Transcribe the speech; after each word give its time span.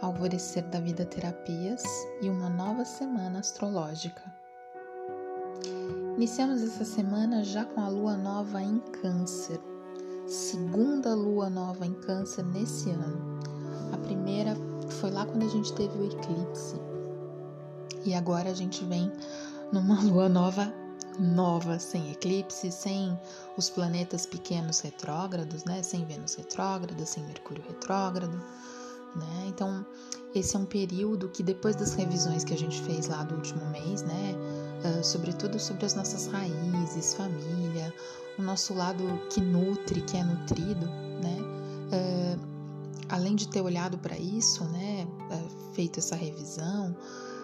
Alvorecer 0.00 0.64
da 0.68 0.80
Vida 0.80 1.04
Terapias 1.04 1.82
e 2.22 2.30
uma 2.30 2.48
nova 2.48 2.86
semana 2.86 3.40
astrológica. 3.40 4.22
Iniciamos 6.16 6.62
essa 6.62 6.86
semana 6.86 7.44
já 7.44 7.66
com 7.66 7.82
a 7.82 7.88
lua 7.88 8.16
nova 8.16 8.62
em 8.62 8.78
Câncer, 8.78 9.60
segunda 10.26 11.14
lua 11.14 11.50
nova 11.50 11.84
em 11.84 11.92
Câncer 11.92 12.42
nesse 12.46 12.88
ano. 12.88 13.40
A 13.92 13.98
primeira 13.98 14.56
foi 14.88 15.10
lá 15.10 15.26
quando 15.26 15.44
a 15.44 15.48
gente 15.48 15.70
teve 15.74 15.98
o 15.98 16.06
eclipse, 16.06 16.80
e 18.02 18.14
agora 18.14 18.48
a 18.48 18.54
gente 18.54 18.82
vem 18.86 19.12
numa 19.70 20.00
lua 20.08 20.30
nova 20.30 20.72
nova, 21.18 21.78
sem 21.78 22.10
eclipse, 22.10 22.72
sem 22.72 23.20
os 23.54 23.68
planetas 23.68 24.24
pequenos 24.24 24.80
retrógrados, 24.80 25.64
né? 25.64 25.82
Sem 25.82 26.06
Vênus 26.06 26.36
retrógrada, 26.36 27.04
sem 27.04 27.22
Mercúrio 27.24 27.62
retrógrado 27.68 28.40
né? 29.16 29.46
Então, 29.48 29.84
esse 30.34 30.54
é 30.56 30.58
um 30.58 30.64
período 30.64 31.28
que 31.28 31.42
depois 31.42 31.74
das 31.74 31.94
revisões 31.94 32.44
que 32.44 32.54
a 32.54 32.58
gente 32.58 32.80
fez 32.82 33.08
lá 33.08 33.24
do 33.24 33.34
último 33.34 33.64
mês, 33.70 34.02
né, 34.02 34.34
uh, 34.84 35.04
sobretudo 35.04 35.58
sobre 35.58 35.86
as 35.86 35.94
nossas 35.94 36.26
raízes, 36.26 37.14
família, 37.14 37.92
o 38.38 38.42
nosso 38.42 38.72
lado 38.74 39.02
que 39.28 39.40
nutre, 39.40 40.00
que 40.02 40.16
é 40.16 40.22
nutrido, 40.22 40.86
né, 40.86 41.36
uh, 41.92 42.40
além 43.08 43.34
de 43.34 43.48
ter 43.48 43.60
olhado 43.60 43.98
para 43.98 44.16
isso, 44.16 44.64
né, 44.66 45.06
uh, 45.30 45.72
feito 45.74 45.98
essa 45.98 46.14
revisão, 46.14 46.96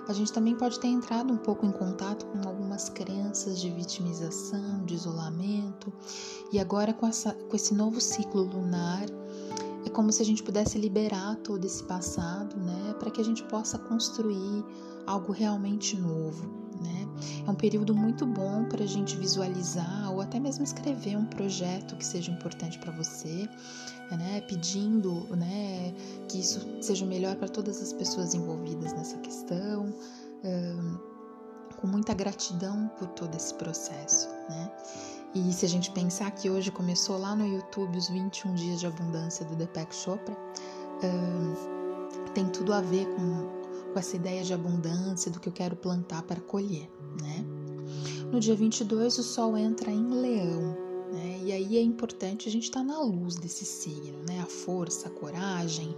a 0.06 0.12
gente 0.12 0.32
também 0.32 0.54
pode 0.54 0.78
ter 0.78 0.86
entrado 0.86 1.32
um 1.32 1.36
pouco 1.36 1.66
em 1.66 1.72
contato 1.72 2.24
com 2.26 2.48
algumas 2.48 2.88
crenças 2.88 3.60
de 3.60 3.68
vitimização, 3.70 4.84
de 4.84 4.94
isolamento, 4.94 5.92
e 6.52 6.60
agora 6.60 6.94
com, 6.94 7.08
essa, 7.08 7.32
com 7.32 7.56
esse 7.56 7.74
novo 7.74 8.00
ciclo 8.00 8.44
lunar 8.44 9.06
como 9.96 10.12
se 10.12 10.20
a 10.20 10.26
gente 10.26 10.42
pudesse 10.42 10.76
liberar 10.76 11.36
todo 11.36 11.64
esse 11.64 11.82
passado, 11.82 12.54
né, 12.58 12.94
para 13.00 13.10
que 13.10 13.18
a 13.18 13.24
gente 13.24 13.42
possa 13.44 13.78
construir 13.78 14.62
algo 15.06 15.32
realmente 15.32 15.96
novo, 15.96 16.44
né? 16.82 17.08
É 17.46 17.50
um 17.50 17.54
período 17.54 17.94
muito 17.94 18.26
bom 18.26 18.66
para 18.68 18.84
a 18.84 18.86
gente 18.86 19.16
visualizar 19.16 20.12
ou 20.12 20.20
até 20.20 20.38
mesmo 20.38 20.64
escrever 20.64 21.16
um 21.16 21.24
projeto 21.24 21.96
que 21.96 22.04
seja 22.04 22.30
importante 22.30 22.78
para 22.78 22.92
você, 22.92 23.48
né? 24.10 24.42
Pedindo, 24.42 25.26
né, 25.34 25.94
que 26.28 26.40
isso 26.40 26.60
seja 26.82 27.06
melhor 27.06 27.34
para 27.36 27.48
todas 27.48 27.80
as 27.80 27.94
pessoas 27.94 28.34
envolvidas 28.34 28.92
nessa 28.92 29.16
questão. 29.20 29.94
Com 31.86 31.92
muita 31.92 32.12
gratidão 32.12 32.90
por 32.98 33.06
todo 33.08 33.34
esse 33.36 33.54
processo, 33.54 34.28
né? 34.50 34.70
E 35.34 35.52
se 35.52 35.64
a 35.64 35.68
gente 35.68 35.90
pensar 35.92 36.30
que 36.32 36.50
hoje 36.50 36.70
começou 36.70 37.16
lá 37.16 37.36
no 37.36 37.46
YouTube 37.46 37.96
os 37.96 38.08
21 38.08 38.54
dias 38.54 38.80
de 38.80 38.86
abundância 38.86 39.44
do 39.44 39.54
Deepak 39.54 39.94
Chopra, 39.94 40.36
tem 42.34 42.48
tudo 42.48 42.72
a 42.72 42.80
ver 42.80 43.06
com, 43.14 43.92
com 43.92 43.98
essa 43.98 44.16
ideia 44.16 44.42
de 44.42 44.52
abundância, 44.52 45.30
do 45.30 45.38
que 45.38 45.48
eu 45.48 45.52
quero 45.52 45.76
plantar 45.76 46.22
para 46.22 46.40
colher, 46.40 46.90
né? 47.22 47.44
No 48.32 48.40
dia 48.40 48.56
22 48.56 49.18
o 49.18 49.22
Sol 49.22 49.56
entra 49.56 49.90
em 49.90 50.08
Leão, 50.08 50.76
né? 51.12 51.40
E 51.44 51.52
aí 51.52 51.76
é 51.76 51.82
importante 51.82 52.48
a 52.48 52.52
gente 52.52 52.64
estar 52.64 52.80
tá 52.80 52.86
na 52.86 53.00
luz 53.00 53.36
desse 53.36 53.64
signo, 53.64 54.18
né? 54.28 54.40
A 54.40 54.46
força, 54.46 55.06
a 55.06 55.10
coragem, 55.10 55.96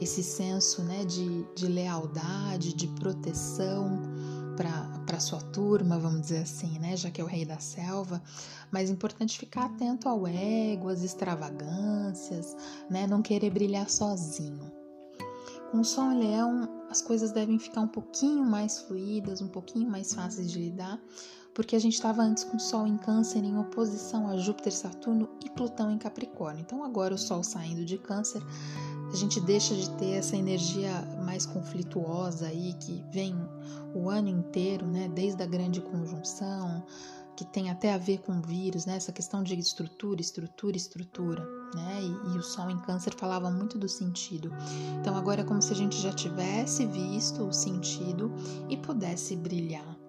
esse 0.00 0.22
senso, 0.22 0.82
né? 0.82 1.04
De, 1.04 1.44
de 1.54 1.66
lealdade, 1.68 2.74
de 2.74 2.88
proteção, 2.88 4.11
para 4.56 5.20
sua 5.20 5.40
turma, 5.40 5.98
vamos 5.98 6.22
dizer 6.22 6.42
assim, 6.42 6.78
né? 6.78 6.96
Já 6.96 7.10
que 7.10 7.20
é 7.20 7.24
o 7.24 7.26
rei 7.26 7.44
da 7.44 7.58
selva, 7.58 8.22
mas 8.70 8.90
é 8.90 8.92
importante 8.92 9.38
ficar 9.38 9.66
atento 9.66 10.08
ao 10.08 10.26
ego, 10.26 10.88
às 10.88 11.02
extravagâncias, 11.02 12.56
né? 12.90 13.06
Não 13.06 13.22
querer 13.22 13.50
brilhar 13.50 13.88
sozinho. 13.88 14.70
Com 15.70 15.80
o 15.80 15.84
Sol 15.84 16.12
em 16.12 16.18
Leão, 16.18 16.68
as 16.90 17.00
coisas 17.00 17.32
devem 17.32 17.58
ficar 17.58 17.80
um 17.80 17.88
pouquinho 17.88 18.44
mais 18.44 18.80
fluídas, 18.80 19.40
um 19.40 19.48
pouquinho 19.48 19.90
mais 19.90 20.12
fáceis 20.12 20.50
de 20.50 20.58
lidar, 20.58 21.00
porque 21.54 21.74
a 21.74 21.78
gente 21.78 21.94
estava 21.94 22.22
antes 22.22 22.44
com 22.44 22.58
o 22.58 22.60
Sol 22.60 22.86
em 22.86 22.98
Câncer 22.98 23.42
em 23.42 23.58
oposição 23.58 24.28
a 24.28 24.36
Júpiter, 24.36 24.72
Saturno 24.72 25.28
e 25.44 25.48
Plutão 25.48 25.90
em 25.90 25.96
Capricórnio. 25.96 26.60
Então 26.60 26.84
agora 26.84 27.14
o 27.14 27.18
Sol 27.18 27.42
saindo 27.42 27.84
de 27.84 27.96
Câncer, 27.96 28.42
a 29.12 29.16
gente 29.16 29.38
deixa 29.40 29.74
de 29.74 29.90
ter 29.90 30.12
essa 30.12 30.34
energia 30.34 31.02
mais 31.24 31.44
conflituosa 31.44 32.46
aí 32.46 32.72
que 32.80 33.04
vem 33.12 33.36
o 33.94 34.08
ano 34.08 34.28
inteiro, 34.28 34.86
né, 34.86 35.10
desde 35.14 35.42
a 35.42 35.46
grande 35.46 35.82
conjunção, 35.82 36.82
que 37.36 37.44
tem 37.44 37.70
até 37.70 37.92
a 37.92 37.98
ver 37.98 38.20
com 38.20 38.40
vírus, 38.40 38.86
né, 38.86 38.96
essa 38.96 39.12
questão 39.12 39.42
de 39.42 39.54
estrutura, 39.54 40.20
estrutura, 40.20 40.76
estrutura, 40.76 41.44
né, 41.74 42.00
e, 42.00 42.34
e 42.34 42.38
o 42.38 42.42
Sol 42.42 42.70
em 42.70 42.78
Câncer 42.80 43.14
falava 43.14 43.50
muito 43.50 43.78
do 43.78 43.88
sentido. 43.88 44.50
Então 45.00 45.14
agora 45.14 45.42
é 45.42 45.44
como 45.44 45.60
se 45.60 45.72
a 45.72 45.76
gente 45.76 46.00
já 46.00 46.12
tivesse 46.12 46.86
visto 46.86 47.44
o 47.44 47.52
sentido 47.52 48.32
e 48.70 48.78
pudesse 48.78 49.36
brilhar. 49.36 50.01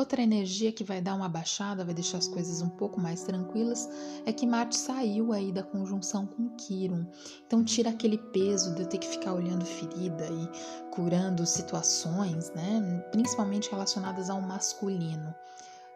Outra 0.00 0.22
energia 0.22 0.72
que 0.72 0.82
vai 0.82 0.98
dar 0.98 1.14
uma 1.14 1.28
baixada, 1.28 1.84
vai 1.84 1.92
deixar 1.92 2.16
as 2.16 2.26
coisas 2.26 2.62
um 2.62 2.70
pouco 2.70 2.98
mais 2.98 3.22
tranquilas, 3.22 3.86
é 4.24 4.32
que 4.32 4.46
Marte 4.46 4.78
saiu 4.78 5.30
aí 5.30 5.52
da 5.52 5.62
conjunção 5.62 6.26
com 6.26 6.48
Quiron. 6.56 7.04
Então 7.46 7.62
tira 7.62 7.90
aquele 7.90 8.16
peso 8.16 8.74
de 8.74 8.80
eu 8.80 8.86
ter 8.86 8.96
que 8.96 9.06
ficar 9.06 9.34
olhando 9.34 9.62
ferida 9.62 10.26
e 10.26 10.90
curando 10.90 11.44
situações, 11.44 12.50
né? 12.52 13.04
Principalmente 13.12 13.70
relacionadas 13.70 14.30
ao 14.30 14.40
masculino. 14.40 15.34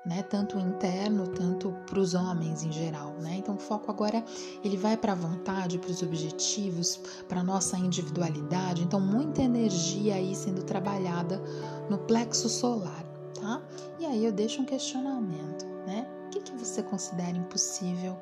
Né, 0.05 0.23
tanto 0.23 0.59
interno, 0.59 1.27
tanto 1.29 1.73
para 1.87 1.99
os 1.99 2.13
homens 2.13 2.63
em 2.63 2.71
geral, 2.71 3.15
né? 3.21 3.37
Então 3.39 3.55
o 3.55 3.59
foco 3.59 3.91
agora 3.91 4.23
ele 4.63 4.77
vai 4.77 4.99
para 4.99 5.13
a 5.13 5.15
vontade, 5.15 5.79
para 5.79 5.91
os 5.91 6.03
objetivos, 6.03 7.01
para 7.27 7.43
nossa 7.43 7.79
individualidade. 7.79 8.83
Então 8.83 9.01
muita 9.01 9.41
energia 9.41 10.17
aí 10.17 10.37
sendo 10.37 10.63
trabalhada 10.63 11.41
no 11.89 11.97
plexo 11.97 12.51
solar 12.51 13.04
tá? 13.45 13.63
E 13.99 14.07
aí 14.07 14.25
eu 14.25 14.33
deixo 14.33 14.63
um 14.63 14.65
questionamento, 14.65 15.67
né? 15.87 16.09
O 16.27 16.31
que, 16.31 16.41
que 16.41 16.57
você 16.57 16.83
considera 16.83 17.37
impossível? 17.37 18.17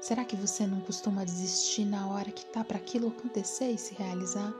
Será 0.00 0.24
que 0.24 0.36
você 0.36 0.66
não 0.66 0.80
costuma 0.80 1.24
desistir 1.24 1.84
na 1.84 2.08
hora 2.08 2.30
que 2.30 2.44
tá 2.46 2.64
para 2.64 2.76
aquilo 2.76 3.08
acontecer 3.08 3.70
e 3.70 3.78
se 3.78 3.94
realizar? 3.94 4.52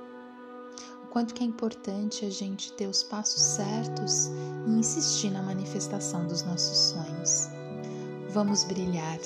O 1.02 1.08
quanto 1.08 1.34
que 1.34 1.42
é 1.42 1.46
importante 1.46 2.24
a 2.24 2.30
gente 2.30 2.72
ter 2.74 2.86
os 2.86 3.02
passos 3.02 3.42
certos 3.42 4.28
e 4.66 4.70
insistir 4.70 5.30
na 5.30 5.42
manifestação 5.42 6.26
dos 6.26 6.42
nossos 6.42 6.78
sonhos. 6.78 7.48
Vamos 8.30 8.64
brilhar. 8.64 9.18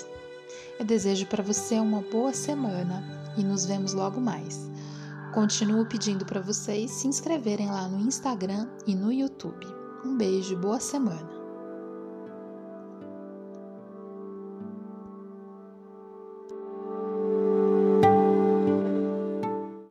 Eu 0.78 0.84
desejo 0.84 1.26
para 1.26 1.42
você 1.42 1.78
uma 1.78 2.00
boa 2.02 2.32
semana 2.32 3.04
e 3.36 3.44
nos 3.44 3.64
vemos 3.66 3.92
logo 3.92 4.20
mais. 4.20 4.68
Continuo 5.32 5.86
pedindo 5.86 6.24
para 6.24 6.40
vocês 6.40 6.90
se 6.90 7.06
inscreverem 7.06 7.70
lá 7.70 7.86
no 7.86 8.00
Instagram 8.00 8.66
e 8.86 8.94
no 8.94 9.12
YouTube. 9.12 9.77
Um 10.04 10.16
beijo 10.16 10.56
boa 10.56 10.78
semana! 10.78 11.37